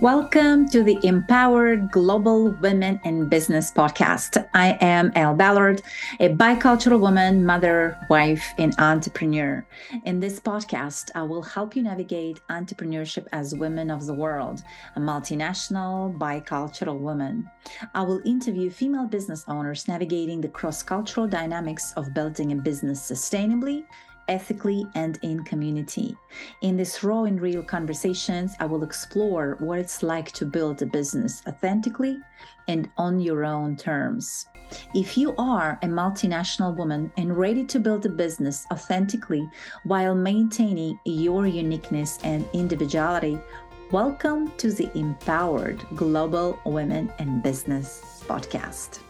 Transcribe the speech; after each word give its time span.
Welcome 0.00 0.68
to 0.68 0.82
the 0.82 0.98
Empowered 1.04 1.90
Global 1.90 2.50
Women 2.60 3.00
in 3.04 3.30
Business 3.30 3.72
podcast. 3.72 4.46
I 4.52 4.76
am 4.82 5.10
Elle 5.14 5.34
Ballard, 5.34 5.80
a 6.20 6.28
bicultural 6.28 7.00
woman, 7.00 7.46
mother, 7.46 7.96
wife, 8.10 8.44
and 8.58 8.74
entrepreneur. 8.78 9.66
In 10.04 10.20
this 10.20 10.38
podcast, 10.38 11.10
I 11.14 11.22
will 11.22 11.40
help 11.40 11.74
you 11.74 11.82
navigate 11.82 12.42
entrepreneurship 12.50 13.26
as 13.32 13.54
women 13.54 13.90
of 13.90 14.04
the 14.04 14.12
world, 14.12 14.62
a 14.96 15.00
multinational, 15.00 16.14
bicultural 16.18 16.98
woman. 16.98 17.50
I 17.94 18.02
will 18.02 18.20
interview 18.26 18.68
female 18.68 19.06
business 19.06 19.46
owners 19.48 19.88
navigating 19.88 20.42
the 20.42 20.48
cross 20.48 20.82
cultural 20.82 21.26
dynamics 21.26 21.94
of 21.96 22.12
building 22.12 22.52
a 22.52 22.56
business 22.56 23.00
sustainably 23.00 23.84
ethically, 24.28 24.86
and 24.94 25.18
in 25.22 25.42
community. 25.44 26.16
In 26.62 26.76
this 26.76 27.02
raw 27.02 27.24
and 27.24 27.40
real 27.40 27.62
conversations, 27.62 28.54
I 28.60 28.66
will 28.66 28.82
explore 28.82 29.56
what 29.60 29.78
it's 29.78 30.02
like 30.02 30.32
to 30.32 30.44
build 30.44 30.82
a 30.82 30.86
business 30.86 31.42
authentically 31.46 32.18
and 32.68 32.88
on 32.96 33.20
your 33.20 33.44
own 33.44 33.76
terms. 33.76 34.46
If 34.94 35.16
you 35.16 35.34
are 35.38 35.78
a 35.82 35.86
multinational 35.86 36.76
woman 36.76 37.12
and 37.16 37.36
ready 37.36 37.64
to 37.66 37.78
build 37.78 38.04
a 38.04 38.08
business 38.08 38.66
authentically 38.72 39.48
while 39.84 40.14
maintaining 40.14 40.98
your 41.04 41.46
uniqueness 41.46 42.18
and 42.24 42.48
individuality, 42.52 43.38
welcome 43.92 44.50
to 44.56 44.72
the 44.72 44.90
Empowered 44.98 45.86
Global 45.94 46.58
Women 46.64 47.12
in 47.20 47.40
Business 47.40 48.24
podcast. 48.26 49.05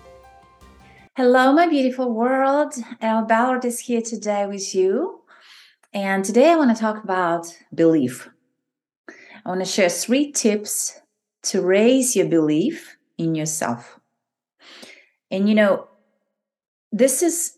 Hello, 1.16 1.51
my 1.51 1.66
beautiful 1.66 2.12
world. 2.12 2.75
Elle 3.01 3.24
Ballard 3.24 3.65
is 3.65 3.80
here 3.80 4.02
today 4.02 4.45
with 4.45 4.74
you. 4.74 5.23
And 5.95 6.23
today 6.23 6.51
I 6.51 6.57
want 6.57 6.77
to 6.77 6.79
talk 6.79 7.02
about 7.02 7.47
belief. 7.74 8.29
I 9.09 9.48
want 9.48 9.60
to 9.60 9.65
share 9.65 9.88
three 9.88 10.30
tips 10.30 11.01
to 11.45 11.62
raise 11.62 12.15
your 12.15 12.27
belief 12.27 12.98
in 13.16 13.34
yourself. 13.34 13.98
And 15.30 15.49
you 15.49 15.55
know, 15.55 15.88
this 16.93 17.23
is 17.23 17.57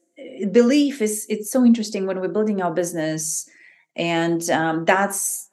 belief 0.52 1.02
is 1.02 1.26
it's 1.28 1.50
so 1.50 1.64
interesting 1.64 2.06
when 2.06 2.20
we're 2.20 2.28
building 2.28 2.62
our 2.62 2.72
business 2.72 3.50
and 3.96 4.48
um, 4.50 4.84
that's 4.84 5.50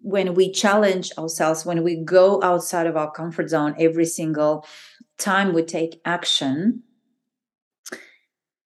when 0.00 0.32
we 0.32 0.50
challenge 0.50 1.12
ourselves 1.18 1.66
when 1.66 1.84
we 1.84 1.96
go 1.96 2.42
outside 2.42 2.86
of 2.86 2.96
our 2.96 3.10
comfort 3.10 3.50
zone 3.50 3.74
every 3.78 4.06
single 4.06 4.66
time 5.18 5.52
we 5.52 5.62
take 5.62 6.00
action 6.06 6.84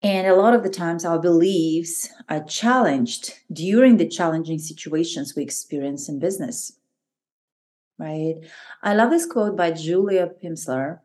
and 0.02 0.26
a 0.26 0.34
lot 0.34 0.54
of 0.54 0.62
the 0.64 0.70
times, 0.70 1.04
our 1.04 1.18
beliefs 1.18 2.08
are 2.28 2.42
challenged 2.42 3.34
during 3.52 3.96
the 3.96 4.08
challenging 4.08 4.58
situations 4.58 5.34
we 5.36 5.42
experience 5.42 6.08
in 6.08 6.18
business. 6.18 6.72
Right? 7.98 8.36
I 8.82 8.94
love 8.94 9.10
this 9.10 9.26
quote 9.26 9.56
by 9.56 9.70
Julia 9.70 10.30
Pimsleur. 10.42 10.98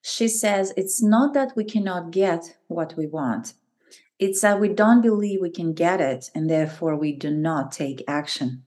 She 0.00 0.26
says, 0.26 0.72
It's 0.76 1.02
not 1.02 1.34
that 1.34 1.54
we 1.54 1.64
cannot 1.64 2.12
get 2.12 2.56
what 2.68 2.94
we 2.96 3.06
want, 3.06 3.54
it's 4.18 4.40
that 4.40 4.60
we 4.60 4.68
don't 4.68 5.02
believe 5.02 5.40
we 5.42 5.50
can 5.50 5.74
get 5.74 6.00
it, 6.00 6.30
and 6.34 6.48
therefore 6.48 6.96
we 6.96 7.12
do 7.12 7.30
not 7.30 7.72
take 7.72 8.02
action. 8.08 8.62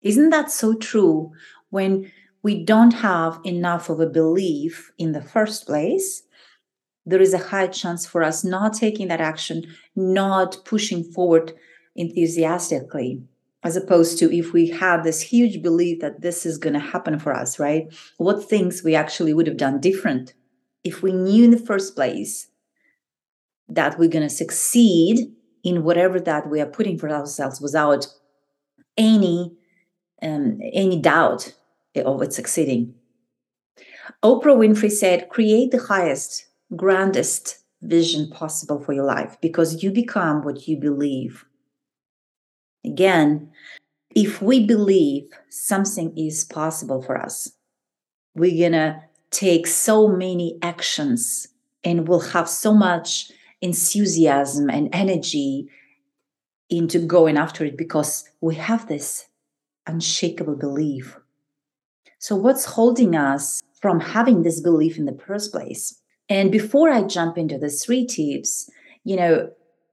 Isn't 0.00 0.30
that 0.30 0.50
so 0.50 0.74
true 0.74 1.32
when 1.70 2.10
we 2.42 2.64
don't 2.64 2.92
have 2.92 3.40
enough 3.44 3.90
of 3.90 4.00
a 4.00 4.06
belief 4.06 4.92
in 4.96 5.12
the 5.12 5.20
first 5.20 5.66
place? 5.66 6.22
There 7.06 7.22
is 7.22 7.32
a 7.32 7.38
high 7.38 7.68
chance 7.68 8.04
for 8.04 8.22
us 8.22 8.44
not 8.44 8.74
taking 8.74 9.08
that 9.08 9.20
action, 9.20 9.64
not 9.94 10.58
pushing 10.64 11.04
forward 11.04 11.54
enthusiastically, 11.94 13.22
as 13.62 13.76
opposed 13.76 14.18
to 14.18 14.36
if 14.36 14.52
we 14.52 14.68
have 14.68 15.04
this 15.04 15.22
huge 15.22 15.62
belief 15.62 16.00
that 16.00 16.20
this 16.20 16.44
is 16.44 16.58
going 16.58 16.74
to 16.74 16.80
happen 16.80 17.18
for 17.18 17.32
us, 17.32 17.58
right? 17.58 17.86
What 18.18 18.48
things 18.48 18.82
we 18.82 18.96
actually 18.96 19.32
would 19.32 19.46
have 19.46 19.56
done 19.56 19.80
different 19.80 20.34
if 20.82 21.02
we 21.02 21.12
knew 21.12 21.44
in 21.44 21.52
the 21.52 21.58
first 21.58 21.94
place 21.94 22.48
that 23.68 23.98
we're 23.98 24.08
going 24.10 24.28
to 24.28 24.34
succeed 24.34 25.32
in 25.62 25.84
whatever 25.84 26.20
that 26.20 26.48
we 26.50 26.60
are 26.60 26.66
putting 26.66 26.98
for 26.98 27.10
ourselves 27.10 27.60
without 27.60 28.06
any 28.96 29.52
um, 30.22 30.60
any 30.72 31.00
doubt 31.00 31.54
of 31.96 32.22
it 32.22 32.32
succeeding. 32.32 32.94
Oprah 34.22 34.56
Winfrey 34.56 34.90
said, 34.90 35.28
"Create 35.28 35.72
the 35.72 35.82
highest 35.82 36.46
grandest 36.74 37.58
vision 37.82 38.30
possible 38.30 38.80
for 38.80 38.92
your 38.92 39.04
life 39.04 39.36
because 39.40 39.82
you 39.82 39.90
become 39.90 40.42
what 40.42 40.66
you 40.66 40.76
believe. 40.76 41.44
Again, 42.84 43.50
if 44.14 44.40
we 44.40 44.64
believe 44.64 45.28
something 45.50 46.16
is 46.16 46.44
possible 46.44 47.02
for 47.02 47.20
us, 47.20 47.52
we're 48.34 48.58
going 48.58 48.72
to 48.72 49.02
take 49.30 49.66
so 49.66 50.08
many 50.08 50.58
actions 50.62 51.48
and 51.84 52.08
we'll 52.08 52.20
have 52.20 52.48
so 52.48 52.72
much 52.72 53.30
enthusiasm 53.60 54.70
and 54.70 54.88
energy 54.92 55.68
into 56.68 56.98
going 56.98 57.36
after 57.36 57.64
it 57.64 57.76
because 57.76 58.28
we 58.40 58.54
have 58.54 58.88
this 58.88 59.26
unshakable 59.86 60.56
belief. 60.56 61.16
So, 62.18 62.34
what's 62.34 62.64
holding 62.64 63.14
us 63.14 63.62
from 63.80 64.00
having 64.00 64.42
this 64.42 64.60
belief 64.60 64.98
in 64.98 65.04
the 65.04 65.18
first 65.26 65.52
place? 65.52 66.00
And 66.28 66.50
before 66.50 66.90
I 66.90 67.02
jump 67.02 67.38
into 67.38 67.58
the 67.58 67.68
three 67.68 68.06
tips, 68.06 68.70
you 69.04 69.16
know, 69.16 69.50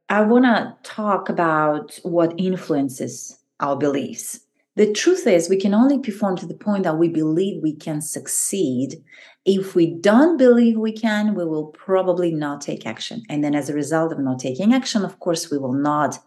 I 0.10 0.22
want 0.22 0.46
to 0.46 0.76
talk 0.84 1.30
about 1.30 2.00
what 2.04 2.34
influences 2.38 3.38
our 3.60 3.76
beliefs. 3.76 4.40
The 4.76 4.92
truth 4.92 5.28
is, 5.28 5.50
we 5.50 5.60
can 5.60 5.76
only 5.76 6.00
perform 6.00 6.36
to 6.38 6.48
the 6.48 6.56
point 6.56 6.84
that 6.84 6.98
we 6.98 7.08
believe 7.08 7.62
we 7.62 7.76
can 7.76 8.02
succeed. 8.02 9.04
If 9.46 9.76
we 9.76 9.86
don't 9.86 10.38
believe 10.38 10.78
we 10.78 10.92
can, 10.92 11.36
we 11.36 11.46
will 11.46 11.68
probably 11.68 12.32
not 12.32 12.62
take 12.62 12.88
action. 12.88 13.22
And 13.30 13.44
then, 13.44 13.54
as 13.54 13.70
a 13.70 13.76
result 13.76 14.12
of 14.12 14.20
not 14.20 14.40
taking 14.40 14.74
action, 14.74 15.06
of 15.06 15.20
course, 15.20 15.52
we 15.52 15.60
will 15.60 15.74
not 15.74 16.18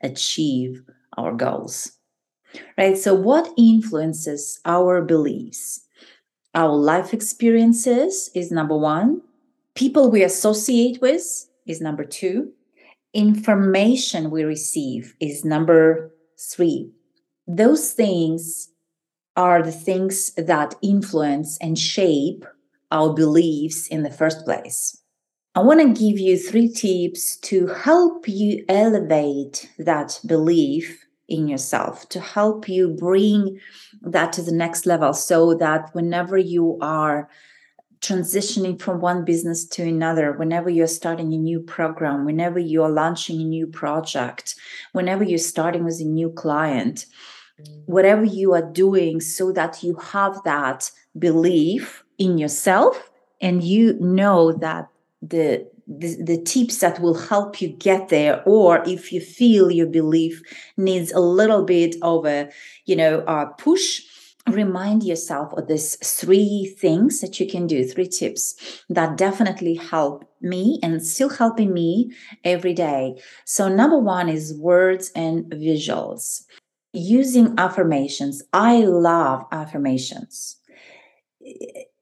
achieve 0.00 0.82
our 1.16 1.32
goals. 1.32 1.92
Right? 2.76 2.98
So, 2.98 3.14
what 3.14 3.52
influences 3.56 4.60
our 4.64 5.00
beliefs? 5.00 5.86
Our 6.54 6.74
life 6.74 7.14
experiences 7.14 8.30
is 8.34 8.50
number 8.50 8.76
one 8.76 9.22
people 9.74 10.10
we 10.10 10.22
associate 10.22 11.00
with 11.00 11.48
is 11.66 11.80
number 11.80 12.04
two. 12.04 12.52
Information 13.14 14.30
we 14.30 14.44
receive 14.44 15.14
is 15.20 15.44
number 15.44 16.12
three. 16.38 16.90
Those 17.46 17.92
things 17.92 18.70
are 19.36 19.62
the 19.62 19.72
things 19.72 20.32
that 20.34 20.74
influence 20.82 21.58
and 21.60 21.78
shape 21.78 22.44
our 22.90 23.14
beliefs 23.14 23.86
in 23.86 24.02
the 24.02 24.10
first 24.10 24.44
place. 24.44 24.98
I 25.54 25.60
want 25.60 25.80
to 25.80 25.88
give 25.88 26.18
you 26.18 26.38
three 26.38 26.68
tips 26.68 27.36
to 27.38 27.66
help 27.66 28.26
you 28.26 28.64
elevate 28.68 29.70
that 29.78 30.18
belief 30.26 31.06
in 31.32 31.48
yourself 31.48 32.08
to 32.10 32.20
help 32.20 32.68
you 32.68 32.88
bring 32.88 33.58
that 34.02 34.32
to 34.34 34.42
the 34.42 34.52
next 34.52 34.86
level 34.86 35.12
so 35.14 35.54
that 35.54 35.94
whenever 35.94 36.36
you 36.36 36.78
are 36.80 37.28
transitioning 38.02 38.80
from 38.80 39.00
one 39.00 39.24
business 39.24 39.64
to 39.64 39.82
another, 39.82 40.32
whenever 40.32 40.68
you're 40.68 40.86
starting 40.88 41.32
a 41.32 41.38
new 41.38 41.60
program, 41.60 42.24
whenever 42.24 42.58
you're 42.58 42.90
launching 42.90 43.40
a 43.40 43.44
new 43.44 43.66
project, 43.66 44.56
whenever 44.92 45.22
you're 45.22 45.38
starting 45.38 45.84
with 45.84 46.00
a 46.00 46.04
new 46.04 46.28
client, 46.30 47.06
whatever 47.86 48.24
you 48.24 48.52
are 48.54 48.70
doing, 48.72 49.20
so 49.20 49.52
that 49.52 49.82
you 49.82 49.94
have 49.94 50.36
that 50.44 50.90
belief 51.18 52.02
in 52.18 52.38
yourself 52.38 53.10
and 53.40 53.62
you 53.62 53.94
know 54.00 54.52
that 54.52 54.88
the 55.20 55.66
the, 55.88 56.16
the 56.22 56.40
tips 56.42 56.78
that 56.78 57.00
will 57.00 57.14
help 57.14 57.60
you 57.60 57.68
get 57.68 58.08
there 58.08 58.42
or 58.46 58.82
if 58.86 59.12
you 59.12 59.20
feel 59.20 59.70
your 59.70 59.86
belief 59.86 60.40
needs 60.76 61.10
a 61.10 61.18
little 61.18 61.64
bit 61.64 61.96
of 62.02 62.24
a 62.24 62.48
you 62.86 62.94
know 62.94 63.24
a 63.26 63.46
push 63.58 64.00
remind 64.48 65.04
yourself 65.04 65.52
of 65.52 65.68
these 65.68 65.96
three 65.96 66.74
things 66.78 67.20
that 67.20 67.38
you 67.38 67.46
can 67.46 67.66
do, 67.66 67.84
three 67.84 68.08
tips 68.08 68.82
that 68.88 69.16
definitely 69.16 69.74
help 69.74 70.24
me 70.40 70.78
and 70.82 71.04
still 71.04 71.28
helping 71.28 71.72
me 71.72 72.12
every 72.44 72.74
day. 72.74 73.14
So, 73.44 73.68
number 73.68 73.98
one 73.98 74.28
is 74.28 74.54
words 74.54 75.10
and 75.14 75.44
visuals. 75.52 76.42
Using 76.92 77.54
affirmations. 77.56 78.42
I 78.52 78.82
love 78.82 79.44
affirmations. 79.50 80.56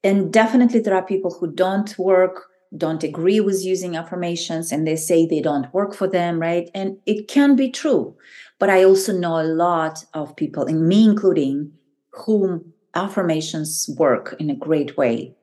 And 0.03 0.33
definitely, 0.33 0.81
there 0.81 0.95
are 0.95 1.05
people 1.05 1.31
who 1.31 1.51
don't 1.53 1.97
work, 1.97 2.47
don't 2.75 3.03
agree 3.03 3.39
with 3.39 3.63
using 3.63 3.95
affirmations, 3.95 4.71
and 4.71 4.85
they 4.85 4.97
say 4.97 5.25
they 5.25 5.41
don't 5.41 5.73
work 5.73 5.93
for 5.93 6.07
them, 6.07 6.39
right? 6.39 6.69
And 6.73 6.97
it 7.05 7.27
can 7.27 7.55
be 7.55 7.69
true. 7.69 8.15
But 8.59 8.69
I 8.69 8.83
also 8.83 9.13
know 9.13 9.39
a 9.39 9.43
lot 9.43 10.03
of 10.13 10.35
people, 10.35 10.65
and 10.65 10.87
me 10.87 11.05
including, 11.05 11.71
whom 12.11 12.73
affirmations 12.93 13.89
work 13.97 14.35
in 14.39 14.49
a 14.49 14.55
great 14.55 14.97
way. 14.97 15.35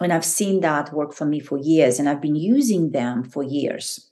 And 0.00 0.12
I've 0.12 0.24
seen 0.24 0.60
that 0.60 0.92
work 0.92 1.12
for 1.12 1.26
me 1.26 1.38
for 1.38 1.58
years, 1.58 1.98
and 1.98 2.08
I've 2.08 2.20
been 2.20 2.36
using 2.36 2.90
them 2.90 3.22
for 3.22 3.42
years. 3.42 4.10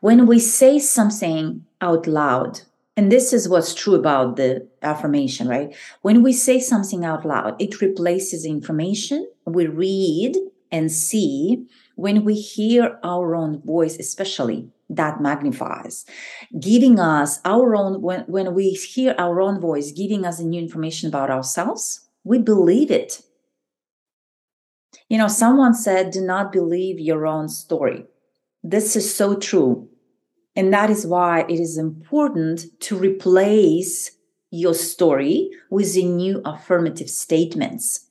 When 0.00 0.26
we 0.26 0.38
say 0.40 0.78
something 0.78 1.64
out 1.80 2.06
loud, 2.06 2.60
and 2.96 3.12
this 3.12 3.32
is 3.32 3.48
what's 3.48 3.74
true 3.74 3.94
about 3.94 4.36
the 4.36 4.66
affirmation, 4.82 5.48
right? 5.48 5.74
When 6.02 6.22
we 6.22 6.32
say 6.32 6.58
something 6.58 7.04
out 7.04 7.26
loud, 7.26 7.60
it 7.60 7.80
replaces 7.80 8.44
information 8.46 9.28
we 9.44 9.66
read 9.66 10.36
and 10.72 10.90
see. 10.90 11.66
When 11.96 12.24
we 12.24 12.34
hear 12.34 12.98
our 13.04 13.34
own 13.34 13.62
voice, 13.62 13.98
especially, 13.98 14.68
that 14.88 15.20
magnifies, 15.20 16.04
giving 16.60 17.00
us 17.00 17.40
our 17.44 17.74
own, 17.74 18.02
when, 18.02 18.20
when 18.22 18.54
we 18.54 18.70
hear 18.70 19.14
our 19.18 19.40
own 19.40 19.60
voice, 19.60 19.90
giving 19.92 20.24
us 20.24 20.38
a 20.38 20.44
new 20.44 20.60
information 20.60 21.08
about 21.08 21.30
ourselves, 21.30 22.08
we 22.24 22.38
believe 22.38 22.90
it. 22.90 23.22
You 25.08 25.18
know, 25.18 25.28
someone 25.28 25.74
said, 25.74 26.10
do 26.10 26.20
not 26.20 26.52
believe 26.52 26.98
your 26.98 27.26
own 27.26 27.48
story. 27.48 28.04
This 28.62 28.96
is 28.96 29.12
so 29.12 29.36
true. 29.36 29.88
And 30.56 30.72
that 30.72 30.90
is 30.90 31.06
why 31.06 31.42
it 31.48 31.60
is 31.60 31.76
important 31.76 32.64
to 32.80 32.96
replace 32.96 34.12
your 34.50 34.74
story 34.74 35.50
with 35.70 35.94
the 35.94 36.04
new 36.04 36.40
affirmative 36.44 37.10
statements. 37.10 38.05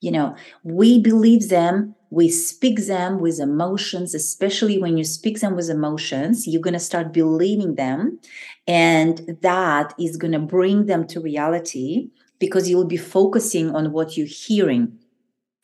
You 0.00 0.10
know, 0.12 0.36
we 0.64 0.98
believe 1.00 1.48
them, 1.48 1.94
we 2.10 2.30
speak 2.30 2.86
them 2.86 3.20
with 3.20 3.38
emotions, 3.38 4.14
especially 4.14 4.78
when 4.78 4.96
you 4.96 5.04
speak 5.04 5.40
them 5.40 5.54
with 5.54 5.68
emotions, 5.68 6.46
you're 6.46 6.62
going 6.62 6.74
to 6.74 6.80
start 6.80 7.12
believing 7.12 7.74
them. 7.74 8.18
And 8.66 9.38
that 9.42 9.94
is 9.98 10.16
going 10.16 10.32
to 10.32 10.38
bring 10.38 10.86
them 10.86 11.06
to 11.08 11.20
reality 11.20 12.08
because 12.38 12.68
you'll 12.68 12.86
be 12.86 12.96
focusing 12.96 13.74
on 13.76 13.92
what 13.92 14.16
you're 14.16 14.26
hearing 14.26 14.98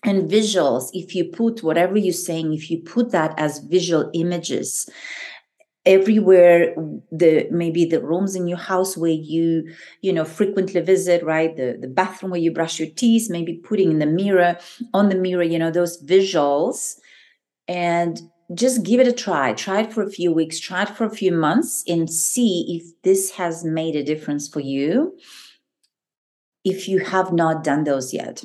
and 0.05 0.31
visuals 0.31 0.91
if 0.93 1.15
you 1.15 1.25
put 1.25 1.63
whatever 1.63 1.97
you're 1.99 2.13
saying 2.13 2.53
if 2.53 2.71
you 2.71 2.79
put 2.79 3.11
that 3.11 3.35
as 3.39 3.59
visual 3.59 4.11
images 4.15 4.89
everywhere 5.87 6.75
the 7.13 7.47
maybe 7.51 7.85
the 7.85 8.03
rooms 8.03 8.35
in 8.35 8.49
your 8.49 8.59
house 8.59 8.97
where 8.97 9.11
you 9.11 9.73
you 10.03 10.13
know 10.13 10.25
frequently 10.25 10.81
visit 10.81 11.23
right? 11.23 11.57
The 11.57 11.79
the 11.81 11.89
bathroom 11.89 12.33
where 12.33 12.41
you 12.41 12.53
brush 12.53 12.79
your 12.79 12.91
teeth 12.91 13.31
maybe 13.31 13.55
putting 13.55 13.93
in 13.93 14.01
the 14.01 14.07
mirror 14.07 14.59
on 14.93 15.09
the 15.09 15.15
mirror 15.15 15.45
you 15.45 15.59
know 15.59 15.71
those 15.71 16.03
visuals. 16.03 16.97
And 17.69 18.21
just 18.55 18.85
give 18.85 19.01
it 19.01 19.09
a 19.09 19.13
try. 19.13 19.53
Try 19.53 19.81
it 19.81 19.93
for 19.93 20.03
a 20.03 20.11
few 20.11 20.33
weeks. 20.33 20.61
Try 20.61 20.83
it 20.83 20.91
for 20.91 21.05
a 21.05 21.11
few 21.11 21.33
months 21.33 21.83
and 21.89 22.09
see 22.09 22.81
if 22.81 23.03
this 23.03 23.33
has 23.33 23.65
made 23.65 23.97
a 23.97 24.05
difference 24.05 24.47
for 24.47 24.61
you. 24.61 25.19
If 26.65 26.89
you 26.89 27.01
have 27.01 27.33
not 27.33 27.65
done 27.65 27.85
those 27.85 28.15
yet. 28.15 28.45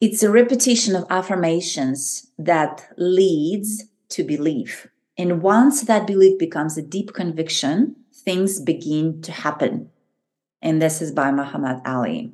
It's 0.00 0.22
a 0.22 0.30
repetition 0.30 0.96
of 0.96 1.04
affirmations 1.10 2.30
that 2.38 2.88
leads 2.96 3.84
to 4.10 4.24
belief 4.24 4.88
and 5.20 5.42
once 5.42 5.82
that 5.82 6.06
belief 6.06 6.38
becomes 6.38 6.78
a 6.78 6.82
deep 6.82 7.12
conviction, 7.12 7.94
things 8.24 8.58
begin 8.58 9.20
to 9.20 9.32
happen. 9.32 9.90
And 10.62 10.80
this 10.80 11.02
is 11.02 11.12
by 11.12 11.30
Muhammad 11.30 11.82
Ali. 11.84 12.32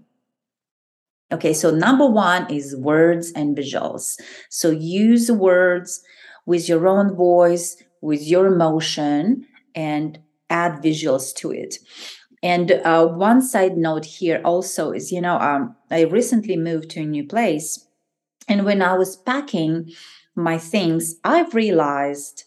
Okay, 1.32 1.52
so 1.52 1.72
number 1.72 2.06
one 2.06 2.48
is 2.48 2.76
words 2.76 3.32
and 3.32 3.56
visuals. 3.56 4.20
So 4.50 4.70
use 4.70 5.32
words 5.32 6.00
with 6.46 6.68
your 6.68 6.86
own 6.86 7.16
voice, 7.16 7.76
with 8.00 8.22
your 8.22 8.46
emotion, 8.46 9.48
and 9.74 10.20
add 10.48 10.80
visuals 10.80 11.34
to 11.38 11.50
it. 11.50 11.78
And 12.40 12.70
uh, 12.70 13.08
one 13.08 13.42
side 13.42 13.76
note 13.76 14.04
here 14.04 14.40
also 14.44 14.92
is 14.92 15.10
you 15.10 15.20
know, 15.20 15.38
um, 15.38 15.74
I 15.90 16.02
recently 16.02 16.56
moved 16.56 16.90
to 16.90 17.00
a 17.00 17.04
new 17.04 17.26
place. 17.26 17.84
And 18.46 18.64
when 18.64 18.80
I 18.80 18.94
was 18.94 19.16
packing 19.16 19.90
my 20.36 20.56
things, 20.56 21.16
I've 21.24 21.52
realized 21.52 22.44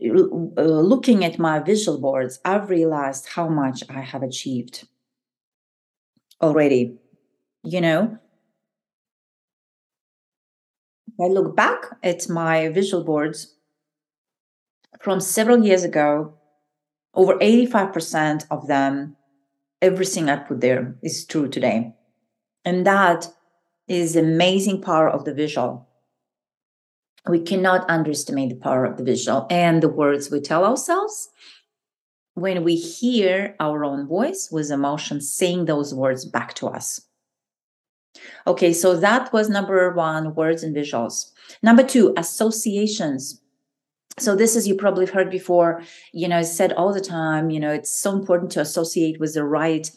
Uh, 0.00 0.62
looking 0.62 1.24
at 1.24 1.38
my 1.38 1.58
visual 1.58 1.98
boards, 1.98 2.38
I've 2.44 2.70
realized 2.70 3.26
how 3.34 3.48
much 3.48 3.82
I 3.90 4.00
have 4.00 4.22
achieved 4.22 4.86
already. 6.40 6.98
You 7.64 7.80
know, 7.80 8.18
I 11.20 11.26
look 11.26 11.56
back 11.56 11.86
at 12.02 12.28
my 12.28 12.68
visual 12.68 13.02
boards 13.02 13.56
from 15.00 15.20
several 15.20 15.64
years 15.64 15.82
ago, 15.82 16.34
over 17.14 17.34
85% 17.38 18.46
of 18.50 18.68
them, 18.68 19.16
everything 19.82 20.28
I 20.28 20.36
put 20.36 20.60
there 20.60 20.96
is 21.02 21.24
true 21.24 21.48
today. 21.48 21.94
And 22.64 22.86
that 22.86 23.28
is 23.88 24.14
amazing 24.14 24.82
power 24.82 25.08
of 25.08 25.24
the 25.24 25.34
visual 25.34 25.87
we 27.26 27.40
cannot 27.40 27.88
underestimate 27.88 28.50
the 28.50 28.56
power 28.56 28.84
of 28.84 28.96
the 28.96 29.04
visual 29.04 29.46
and 29.50 29.82
the 29.82 29.88
words 29.88 30.30
we 30.30 30.40
tell 30.40 30.64
ourselves 30.64 31.28
when 32.34 32.62
we 32.62 32.76
hear 32.76 33.56
our 33.58 33.84
own 33.84 34.06
voice 34.06 34.48
with 34.50 34.70
emotion 34.70 35.20
saying 35.20 35.64
those 35.64 35.94
words 35.94 36.24
back 36.24 36.54
to 36.54 36.68
us. 36.68 37.00
Okay, 38.46 38.72
so 38.72 38.96
that 38.96 39.32
was 39.32 39.48
number 39.48 39.92
one 39.92 40.34
words 40.34 40.62
and 40.62 40.74
visuals. 40.74 41.30
Number 41.62 41.82
two, 41.82 42.14
associations. 42.16 43.40
So, 44.18 44.34
this 44.34 44.56
is 44.56 44.66
you 44.66 44.74
probably 44.74 45.06
heard 45.06 45.30
before, 45.30 45.82
you 46.12 46.26
know, 46.26 46.42
said 46.42 46.72
all 46.72 46.92
the 46.92 47.00
time, 47.00 47.50
you 47.50 47.60
know, 47.60 47.72
it's 47.72 47.90
so 47.90 48.12
important 48.12 48.50
to 48.52 48.60
associate 48.60 49.20
with 49.20 49.34
the 49.34 49.44
right, 49.44 49.88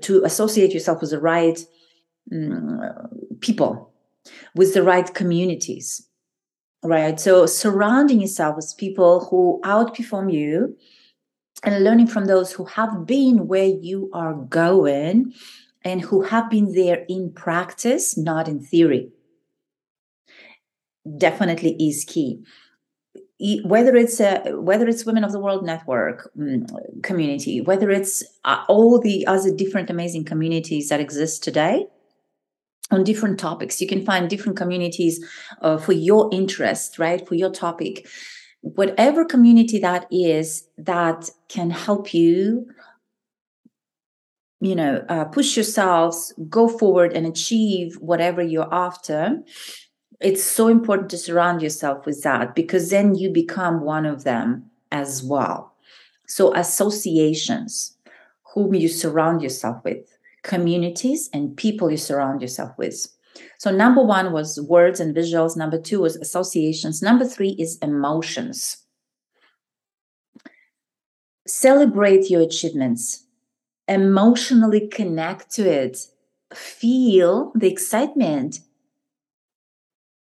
to 0.00 0.24
associate 0.24 0.72
yourself 0.72 1.02
with 1.02 1.10
the 1.10 1.20
right 1.20 1.62
um, 2.32 2.80
people, 3.40 3.92
with 4.54 4.72
the 4.72 4.82
right 4.82 5.12
communities 5.12 6.07
right? 6.82 7.18
So 7.18 7.46
surrounding 7.46 8.20
yourself 8.20 8.56
with 8.56 8.74
people 8.78 9.26
who 9.26 9.60
outperform 9.64 10.32
you 10.32 10.76
and 11.64 11.82
learning 11.82 12.06
from 12.06 12.26
those 12.26 12.52
who 12.52 12.64
have 12.64 13.06
been 13.06 13.48
where 13.48 13.66
you 13.66 14.10
are 14.12 14.34
going 14.34 15.34
and 15.84 16.00
who 16.00 16.22
have 16.22 16.50
been 16.50 16.72
there 16.74 17.04
in 17.08 17.32
practice, 17.32 18.16
not 18.16 18.48
in 18.48 18.60
theory. 18.60 19.10
Definitely 21.16 21.76
is 21.80 22.04
key. 22.04 22.44
Whether 23.64 23.94
it's 23.96 24.20
a, 24.20 24.52
whether 24.56 24.88
it's 24.88 25.06
Women 25.06 25.22
of 25.22 25.30
the 25.30 25.38
World 25.38 25.64
Network 25.64 26.28
um, 26.38 26.66
community, 27.02 27.60
whether 27.60 27.88
it's 27.88 28.24
uh, 28.44 28.64
all 28.68 28.98
the 28.98 29.26
other 29.26 29.54
different 29.54 29.90
amazing 29.90 30.24
communities 30.24 30.88
that 30.88 31.00
exist 31.00 31.44
today, 31.44 31.86
on 32.90 33.04
different 33.04 33.38
topics. 33.38 33.80
You 33.80 33.86
can 33.86 34.04
find 34.04 34.28
different 34.28 34.56
communities 34.56 35.24
uh, 35.60 35.78
for 35.78 35.92
your 35.92 36.28
interest, 36.32 36.98
right? 36.98 37.26
For 37.26 37.34
your 37.34 37.50
topic. 37.50 38.08
Whatever 38.60 39.24
community 39.24 39.78
that 39.80 40.06
is 40.10 40.66
that 40.78 41.30
can 41.48 41.70
help 41.70 42.12
you, 42.12 42.66
you 44.60 44.74
know, 44.74 45.04
uh, 45.08 45.24
push 45.26 45.56
yourselves, 45.56 46.32
go 46.48 46.68
forward 46.68 47.12
and 47.12 47.26
achieve 47.26 47.94
whatever 48.00 48.42
you're 48.42 48.72
after. 48.72 49.38
It's 50.20 50.42
so 50.42 50.66
important 50.66 51.10
to 51.10 51.18
surround 51.18 51.62
yourself 51.62 52.04
with 52.04 52.22
that 52.24 52.56
because 52.56 52.90
then 52.90 53.14
you 53.14 53.30
become 53.30 53.82
one 53.82 54.04
of 54.04 54.24
them 54.24 54.70
as 54.90 55.22
well. 55.22 55.74
So, 56.26 56.52
associations, 56.54 57.96
whom 58.54 58.74
you 58.74 58.88
surround 58.88 59.42
yourself 59.42 59.84
with 59.84 60.17
communities 60.48 61.30
and 61.32 61.56
people 61.56 61.90
you 61.90 61.96
surround 61.96 62.42
yourself 62.42 62.72
with. 62.78 63.06
So, 63.58 63.70
number 63.70 64.02
one 64.02 64.32
was 64.32 64.60
words 64.60 64.98
and 64.98 65.14
visuals. 65.14 65.56
Number 65.56 65.80
two 65.80 66.00
was 66.00 66.16
associations. 66.16 67.02
Number 67.02 67.24
three 67.24 67.50
is 67.50 67.78
emotions. 67.82 68.78
Celebrate 71.46 72.30
your 72.30 72.42
achievements, 72.42 73.26
emotionally 73.86 74.88
connect 74.88 75.50
to 75.52 75.62
it, 75.62 75.98
feel 76.52 77.52
the 77.54 77.68
excitement 77.68 78.60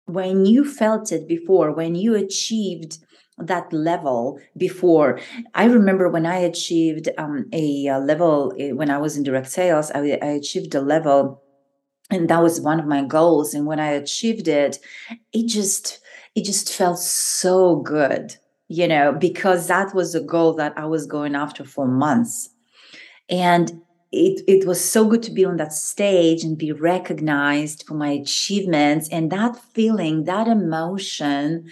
when 0.05 0.45
you 0.45 0.63
felt 0.63 1.11
it 1.11 1.27
before, 1.27 1.71
when 1.71 1.95
you 1.95 2.15
achieved 2.15 2.99
that 3.37 3.73
level 3.73 4.39
before. 4.55 5.19
I 5.53 5.65
remember 5.65 6.07
when 6.07 6.25
I 6.25 6.37
achieved 6.37 7.09
um, 7.17 7.49
a, 7.51 7.87
a, 7.87 7.99
level 7.99 8.53
eh, 8.57 8.71
when 8.71 8.89
I 8.89 8.97
was 8.97 9.17
in 9.17 9.23
direct 9.23 9.47
sales, 9.47 9.91
I, 9.91 10.17
I 10.21 10.27
achieved 10.27 10.73
a 10.73 10.79
level 10.79 11.43
and 12.09 12.29
that 12.29 12.41
was 12.41 12.61
one 12.61 12.79
of 12.79 12.85
my 12.85 13.03
goals 13.03 13.53
and 13.53 13.65
when 13.65 13.79
i 13.79 13.87
achieved 13.87 14.47
it 14.47 14.79
it 15.33 15.47
just 15.47 15.99
it 16.35 16.43
just 16.43 16.71
felt 16.71 16.99
so 16.99 17.77
good 17.77 18.35
you 18.67 18.87
know 18.87 19.11
because 19.11 19.67
that 19.67 19.93
was 19.95 20.13
a 20.13 20.21
goal 20.21 20.53
that 20.53 20.73
i 20.77 20.85
was 20.85 21.05
going 21.05 21.35
after 21.35 21.63
for 21.63 21.87
months 21.87 22.49
and 23.29 23.81
it, 24.15 24.43
it 24.47 24.65
was 24.65 24.83
so 24.83 25.05
good 25.05 25.21
to 25.23 25.31
be 25.31 25.43
on 25.43 25.57
that 25.57 25.73
stage 25.73 26.43
and 26.43 26.57
be 26.57 26.71
recognized 26.71 27.83
for 27.85 27.95
my 27.95 28.09
achievements. 28.09 29.09
And 29.09 29.31
that 29.31 29.57
feeling 29.57 30.23
that 30.23 30.47
emotion 30.47 31.69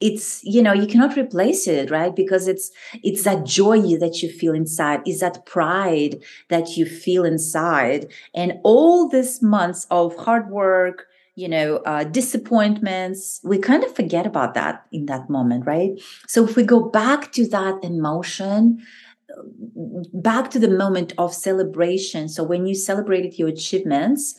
it's 0.00 0.44
you 0.44 0.62
know 0.62 0.72
you 0.72 0.86
cannot 0.86 1.16
replace 1.16 1.66
it 1.66 1.90
right? 1.90 2.14
Because 2.14 2.46
it's 2.46 2.70
it's 3.02 3.24
that 3.24 3.44
joy 3.44 3.80
that 3.96 4.22
you 4.22 4.30
feel 4.30 4.54
inside. 4.54 5.00
Is 5.06 5.20
that 5.20 5.44
pride 5.44 6.22
that 6.48 6.76
you 6.76 6.86
feel 6.86 7.24
inside. 7.24 8.06
And 8.34 8.54
all 8.62 9.08
these 9.08 9.42
months 9.42 9.86
of 9.90 10.16
hard 10.16 10.50
work 10.50 11.06
you 11.34 11.48
know 11.48 11.76
uh, 11.78 12.04
disappointments 12.04 13.40
we 13.44 13.58
kind 13.58 13.84
of 13.84 13.94
forget 13.94 14.26
about 14.26 14.54
that 14.54 14.86
in 14.92 15.06
that 15.06 15.28
moment 15.28 15.66
right? 15.66 15.92
So 16.26 16.44
if 16.44 16.56
we 16.56 16.62
go 16.62 16.80
back 16.80 17.32
to 17.32 17.48
that 17.48 17.82
emotion 17.82 18.80
back 20.12 20.50
to 20.50 20.58
the 20.58 20.68
moment 20.68 21.12
of 21.18 21.34
celebration. 21.34 22.28
So 22.28 22.42
when 22.42 22.66
you 22.66 22.74
celebrated 22.74 23.38
your 23.38 23.48
achievements, 23.48 24.38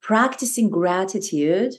practicing 0.00 0.70
gratitude 0.70 1.74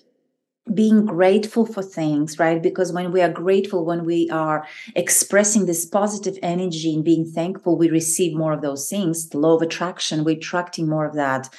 being 0.74 1.06
grateful 1.06 1.66
for 1.66 1.82
things, 1.82 2.38
right? 2.38 2.62
Because 2.62 2.94
when 2.94 3.12
we 3.12 3.22
are 3.22 3.32
grateful, 3.32 3.84
when 3.84 4.06
we 4.06 4.30
are 4.30 4.66
expressing 4.96 5.66
this 5.66 5.86
positive 5.86 6.38
energy 6.42 6.94
and 6.94 7.04
being 7.04 7.26
thankful, 7.26 7.78
we 7.78 7.90
receive 7.90 8.38
more 8.38 8.54
of 8.54 8.62
those 8.62 8.88
things. 8.88 9.28
The 9.30 9.40
law 9.40 9.56
of 9.56 9.62
attraction, 9.64 10.24
we're 10.24 10.38
attracting 10.38 10.88
more 10.88 11.06
of 11.06 11.16
that 11.16 11.50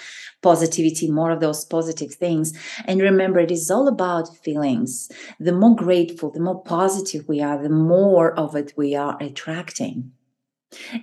positivity, 0.40 1.10
more 1.10 1.32
of 1.32 1.40
those 1.40 1.64
positive 1.64 2.14
things. 2.14 2.56
And 2.84 3.00
remember, 3.00 3.40
it 3.40 3.50
is 3.50 3.70
all 3.70 3.88
about 3.88 4.36
feelings. 4.36 5.10
The 5.38 5.52
more 5.52 5.76
grateful, 5.76 6.30
the 6.30 6.40
more 6.40 6.62
positive 6.62 7.28
we 7.28 7.42
are, 7.42 7.60
the 7.60 7.68
more 7.68 8.32
of 8.38 8.54
it 8.54 8.72
we 8.76 8.94
are 8.94 9.16
attracting. 9.20 10.12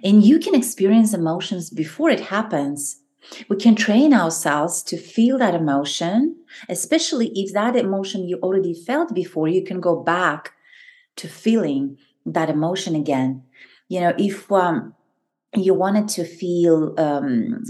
And 0.04 0.24
you 0.24 0.40
can 0.40 0.56
experience 0.56 1.14
emotions 1.14 1.70
before 1.70 2.10
it 2.10 2.20
happens 2.20 3.02
we 3.50 3.58
can 3.58 3.76
train 3.76 4.14
ourselves 4.14 4.82
to 4.84 4.98
feel 4.98 5.38
that 5.38 5.54
emotion, 5.56 6.36
especially 6.68 7.32
if 7.36 7.54
that 7.54 7.76
emotion 7.76 8.28
you 8.28 8.40
already 8.42 8.74
felt 8.74 9.14
before, 9.14 9.48
you 9.48 9.64
can 9.64 9.80
go 9.80 10.02
back 10.02 10.54
to 11.18 11.28
feeling 11.28 11.98
that 12.26 12.50
emotion 12.50 12.96
again. 12.96 13.44
You 13.88 14.02
know, 14.02 14.14
if 14.18 14.52
um, 14.52 14.94
you 15.56 15.74
wanted 15.74 16.08
to 16.10 16.24
feel 16.24 16.96
um, 17.00 17.64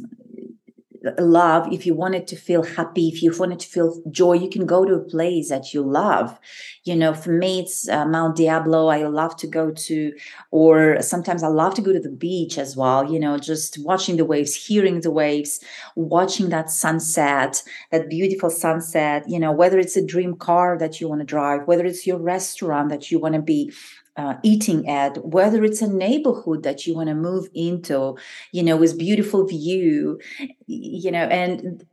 love, 1.20 1.72
if 1.72 1.86
you 1.86 1.94
wanted 1.94 2.28
to 2.28 2.36
feel 2.36 2.64
happy, 2.64 3.08
if 3.08 3.22
you 3.22 3.34
wanted 3.38 3.60
to 3.60 3.68
feel 3.68 4.02
joy, 4.12 4.34
you 4.34 4.50
can 4.50 4.66
go 4.66 4.86
to 4.86 4.94
a 4.96 5.00
place 5.04 5.50
that 5.50 5.74
you 5.74 5.82
love. 5.82 6.38
You 6.84 6.96
know, 6.96 7.14
for 7.14 7.32
me, 7.32 7.60
it's 7.60 7.88
uh, 7.88 8.06
Mount 8.06 8.36
Diablo. 8.36 8.88
I 8.88 9.04
love 9.04 9.36
to 9.38 9.48
go 9.48 9.72
to, 9.72 10.14
or 10.52 11.02
sometimes 11.02 11.44
I 11.44 11.48
love 11.48 11.74
to 11.76 11.82
go 11.82 11.94
to 11.94 12.00
the 12.00 12.10
beach 12.10 12.58
as 12.58 12.76
well. 12.76 13.12
You 13.12 13.20
know, 13.20 13.38
just 13.38 13.78
watching 13.84 14.18
the 14.18 14.26
waves, 14.26 14.54
hearing 14.56 15.02
the 15.02 15.12
waves, 15.12 15.60
watching 15.96 16.50
that 16.50 16.70
sunset, 16.70 17.64
that 17.92 18.10
beautiful 18.10 18.50
sunset. 18.50 19.24
You 19.28 19.40
know, 19.40 19.52
whether 19.52 19.80
it's 19.80 19.98
a 19.98 20.06
dream 20.06 20.36
car 20.36 20.78
that 20.78 21.00
you 21.00 21.08
want 21.08 21.22
to 21.22 21.26
drive, 21.26 21.68
whether 21.68 21.86
it's 21.86 22.06
your 22.06 22.20
restaurant 22.20 22.90
that 22.90 23.12
you 23.12 23.20
want 23.20 23.36
to 23.36 23.42
be 23.42 23.72
uh, 24.20 24.36
eating 24.44 24.88
at, 24.90 25.26
whether 25.26 25.64
it's 25.64 25.82
a 25.82 25.88
neighborhood 25.88 26.62
that 26.64 26.86
you 26.86 26.94
want 26.94 27.08
to 27.08 27.16
move 27.16 27.48
into, 27.54 28.18
you 28.52 28.62
know, 28.62 28.76
with 28.76 29.00
beautiful 29.00 29.48
view, 29.48 30.20
you 30.68 31.12
know, 31.16 31.26
and 31.42 31.86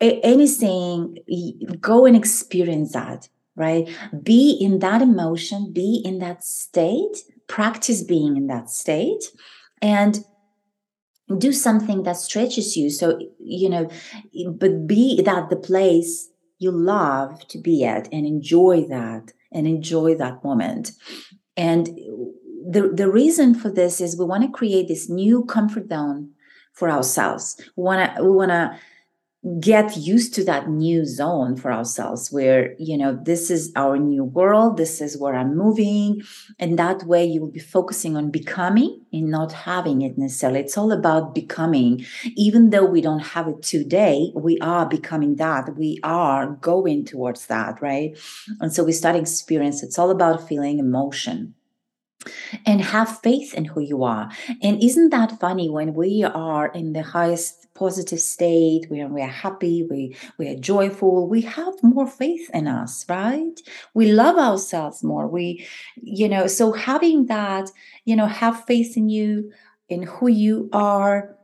anything, 0.00 1.16
go 1.80 2.04
and 2.06 2.16
experience 2.16 2.92
that, 2.92 3.28
right? 3.56 3.88
Be 4.22 4.58
in 4.60 4.80
that 4.80 5.00
emotion, 5.00 5.72
be 5.72 6.02
in 6.04 6.18
that 6.18 6.44
state, 6.44 7.16
practice 7.46 8.02
being 8.02 8.36
in 8.36 8.46
that 8.48 8.68
state, 8.68 9.24
and 9.80 10.22
do 11.38 11.52
something 11.52 12.02
that 12.02 12.16
stretches 12.16 12.76
you. 12.76 12.90
So, 12.90 13.18
you 13.38 13.70
know, 13.70 13.88
but 14.52 14.86
be 14.86 15.22
that 15.22 15.48
the 15.48 15.56
place 15.56 16.28
you 16.58 16.70
love 16.70 17.46
to 17.48 17.58
be 17.58 17.84
at 17.84 18.06
and 18.12 18.26
enjoy 18.26 18.84
that 18.88 19.32
and 19.52 19.66
enjoy 19.66 20.14
that 20.16 20.44
moment. 20.44 20.92
And 21.56 21.86
the, 21.86 22.90
the 22.94 23.10
reason 23.10 23.54
for 23.54 23.70
this 23.70 24.00
is 24.00 24.18
we 24.18 24.24
want 24.24 24.42
to 24.44 24.50
create 24.50 24.88
this 24.88 25.08
new 25.08 25.44
comfort 25.44 25.88
zone 25.88 26.30
for 26.72 26.90
ourselves. 26.90 27.60
We 27.76 27.82
want 27.82 28.16
to 28.16 28.22
we 28.22 28.30
want 28.30 28.50
to 28.50 28.78
get 29.58 29.96
used 29.96 30.34
to 30.34 30.44
that 30.44 30.68
new 30.68 31.06
zone 31.06 31.56
for 31.56 31.72
ourselves 31.72 32.30
where 32.30 32.74
you 32.78 32.96
know 32.98 33.18
this 33.24 33.50
is 33.50 33.72
our 33.74 33.96
new 33.96 34.22
world 34.22 34.76
this 34.76 35.00
is 35.00 35.16
where 35.16 35.34
i'm 35.34 35.56
moving. 35.56 36.20
And 36.58 36.78
that 36.78 37.04
way 37.04 37.24
you 37.24 37.40
will 37.40 37.50
be 37.50 37.58
focusing 37.60 38.16
on 38.18 38.30
becoming 38.30 39.00
and 39.12 39.30
not 39.30 39.52
having 39.52 40.02
it 40.02 40.18
necessarily. 40.18 40.60
It's 40.60 40.76
all 40.76 40.92
about 40.92 41.34
becoming. 41.34 42.04
Even 42.36 42.70
though 42.70 42.84
we 42.84 43.00
don't 43.00 43.20
have 43.20 43.48
it 43.48 43.62
today 43.62 44.30
we 44.34 44.58
are 44.58 44.86
becoming 44.86 45.36
that. 45.36 45.74
We 45.76 45.98
are 46.02 46.58
going 46.60 47.06
towards 47.06 47.46
that 47.46 47.80
right? 47.80 48.18
And 48.60 48.72
so 48.74 48.84
we 48.84 48.92
start 48.92 49.16
experience 49.16 49.82
it's 49.82 49.98
all 49.98 50.10
about 50.10 50.46
feeling 50.46 50.78
emotion 50.78 51.54
and 52.66 52.80
have 52.80 53.20
faith 53.20 53.54
in 53.54 53.64
who 53.64 53.80
you 53.80 54.04
are. 54.04 54.30
And 54.62 54.82
isn't 54.82 55.10
that 55.10 55.40
funny 55.40 55.70
when 55.70 55.94
we 55.94 56.24
are 56.24 56.68
in 56.68 56.92
the 56.92 57.02
highest 57.02 57.72
positive 57.74 58.20
state, 58.20 58.90
when 58.90 59.14
we 59.14 59.22
are 59.22 59.28
happy, 59.28 59.86
we, 59.88 60.14
we 60.36 60.48
are 60.48 60.56
joyful, 60.56 61.26
we 61.28 61.40
have 61.42 61.74
more 61.82 62.06
faith 62.06 62.50
in 62.52 62.66
us, 62.66 63.06
right? 63.08 63.58
We 63.94 64.12
love 64.12 64.36
ourselves 64.36 65.02
more. 65.02 65.26
We, 65.26 65.66
you 65.96 66.28
know, 66.28 66.46
so 66.46 66.72
having 66.72 67.26
that, 67.26 67.70
you 68.04 68.16
know, 68.16 68.26
have 68.26 68.64
faith 68.66 68.96
in 68.96 69.08
you, 69.08 69.52
in 69.88 70.02
who 70.02 70.28
you 70.28 70.68
are, 70.72 71.36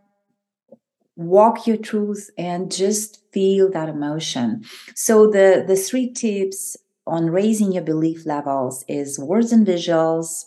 walk 1.17 1.67
your 1.67 1.79
truth 1.79 2.31
and 2.37 2.71
just 2.71 3.23
feel 3.33 3.71
that 3.71 3.89
emotion. 3.89 4.63
So 4.95 5.31
the 5.31 5.65
the 5.67 5.77
three 5.77 6.13
tips 6.13 6.77
on 7.07 7.31
raising 7.31 7.73
your 7.73 7.85
belief 7.85 8.27
levels 8.27 8.85
is 8.89 9.19
words 9.19 9.53
and 9.53 9.67
visuals, 9.67 10.45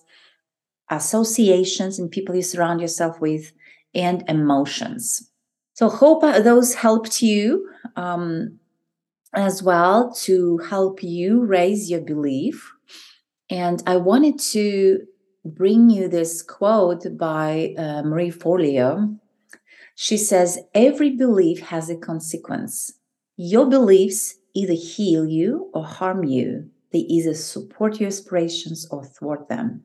associations 0.89 1.99
and 1.99 2.11
people 2.11 2.35
you 2.35 2.41
surround 2.41 2.81
yourself 2.81 3.19
with, 3.21 3.51
and 3.93 4.23
emotions. 4.27 5.29
So, 5.73 5.89
hope 5.89 6.21
those 6.21 6.73
helped 6.73 7.21
you 7.21 7.69
um, 7.95 8.59
as 9.33 9.63
well 9.63 10.13
to 10.25 10.57
help 10.69 11.01
you 11.01 11.45
raise 11.45 11.89
your 11.89 12.01
belief. 12.01 12.71
And 13.49 13.81
I 13.87 13.97
wanted 13.97 14.39
to 14.51 15.01
bring 15.45 15.89
you 15.89 16.07
this 16.07 16.41
quote 16.41 17.17
by 17.17 17.73
uh, 17.77 18.03
Marie 18.03 18.31
Forleo. 18.31 19.17
She 19.95 20.17
says, 20.17 20.59
Every 20.73 21.11
belief 21.11 21.61
has 21.61 21.89
a 21.89 21.97
consequence. 21.97 22.93
Your 23.37 23.65
beliefs 23.65 24.35
either 24.53 24.73
heal 24.73 25.25
you 25.25 25.69
or 25.73 25.85
harm 25.85 26.23
you, 26.23 26.69
they 26.91 26.99
either 26.99 27.33
support 27.33 27.99
your 27.99 28.07
aspirations 28.07 28.87
or 28.91 29.05
thwart 29.05 29.47
them 29.47 29.83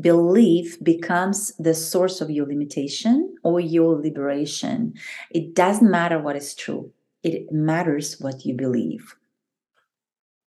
belief 0.00 0.82
becomes 0.82 1.54
the 1.56 1.74
source 1.74 2.20
of 2.20 2.30
your 2.30 2.46
limitation 2.46 3.34
or 3.42 3.60
your 3.60 4.00
liberation. 4.00 4.94
It 5.30 5.54
doesn't 5.54 5.90
matter 5.90 6.18
what 6.18 6.36
is 6.36 6.54
true, 6.54 6.92
it 7.22 7.52
matters 7.52 8.20
what 8.20 8.44
you 8.44 8.54
believe. 8.54 9.14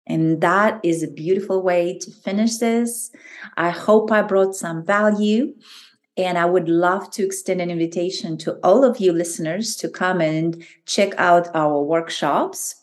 And 0.07 0.41
that 0.41 0.81
is 0.85 1.03
a 1.03 1.11
beautiful 1.11 1.63
way 1.63 1.99
to 1.99 2.11
finish 2.11 2.59
this. 2.59 3.11
I 3.57 3.71
hope 3.71 4.13
I 4.13 4.21
brought 4.23 4.55
some 4.55 4.85
value. 4.85 5.55
And 6.17 6.39
I 6.39 6.45
would 6.47 6.69
love 6.69 7.11
to 7.11 7.25
extend 7.25 7.61
an 7.61 7.71
invitation 7.71 8.39
to 8.39 8.59
all 8.63 8.85
of 8.85 9.01
you 9.01 9.13
listeners 9.13 9.77
to 9.77 9.89
come 9.89 10.23
and 10.23 10.65
check 10.87 11.13
out 11.19 11.55
our 11.55 11.83
workshops. 11.83 12.77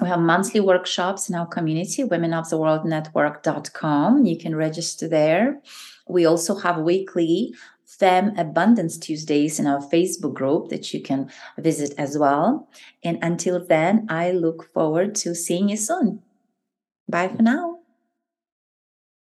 We 0.00 0.08
have 0.08 0.18
monthly 0.18 0.58
workshops 0.58 1.28
in 1.28 1.36
our 1.36 1.46
community, 1.46 2.02
womenoftheworldnetwork.com. 2.02 4.26
You 4.26 4.36
can 4.36 4.56
register 4.56 5.06
there. 5.06 5.60
We 6.08 6.26
also 6.26 6.54
have 6.56 6.78
weekly 6.78 7.54
Fem 7.86 8.36
Abundance 8.36 8.98
Tuesdays 8.98 9.60
in 9.60 9.66
our 9.66 9.80
Facebook 9.80 10.34
group 10.34 10.68
that 10.68 10.92
you 10.92 11.00
can 11.00 11.30
visit 11.58 11.94
as 11.98 12.18
well. 12.18 12.68
And 13.02 13.18
until 13.22 13.64
then, 13.64 14.06
I 14.08 14.32
look 14.32 14.72
forward 14.72 15.14
to 15.16 15.34
seeing 15.34 15.68
you 15.68 15.76
soon. 15.76 16.22
Bye 17.08 17.28
for 17.28 17.42
now. 17.42 17.83